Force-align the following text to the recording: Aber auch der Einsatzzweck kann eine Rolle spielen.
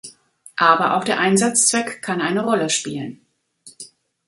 Aber 0.57 0.97
auch 0.97 1.03
der 1.03 1.19
Einsatzzweck 1.19 2.01
kann 2.01 2.21
eine 2.21 2.43
Rolle 2.43 2.71
spielen. 2.71 3.21